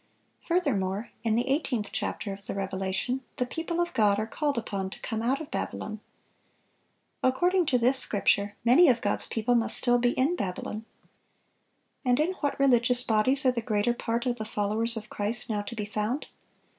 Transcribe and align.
Furthermore, 0.47 1.11
in 1.23 1.35
the 1.35 1.47
eighteenth 1.47 1.91
chapter 1.91 2.33
of 2.33 2.47
the 2.47 2.55
Revelation, 2.55 3.21
the 3.37 3.45
people 3.45 3.79
of 3.79 3.93
God 3.93 4.17
are 4.17 4.25
called 4.25 4.57
upon 4.57 4.89
to 4.89 4.99
come 5.01 5.21
out 5.21 5.39
of 5.39 5.51
Babylon. 5.51 5.99
According 7.21 7.67
to 7.67 7.77
this 7.77 7.99
scripture, 7.99 8.55
many 8.65 8.87
of 8.89 8.99
God's 9.03 9.27
people 9.27 9.53
must 9.53 9.77
still 9.77 9.99
be 9.99 10.13
in 10.17 10.35
Babylon. 10.35 10.85
And 12.03 12.19
in 12.19 12.31
what 12.39 12.59
religious 12.59 13.03
bodies 13.03 13.45
are 13.45 13.51
the 13.51 13.61
greater 13.61 13.93
part 13.93 14.25
of 14.25 14.37
the 14.39 14.43
followers 14.43 14.97
of 14.97 15.11
Christ 15.11 15.51
now 15.51 15.61
to 15.61 15.75
be 15.75 15.85
found? 15.85 16.25